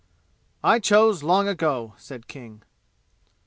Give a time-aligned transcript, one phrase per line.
[0.63, 2.63] "I chose long ago," said King.